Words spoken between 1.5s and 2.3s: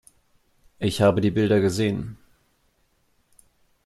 gesehen.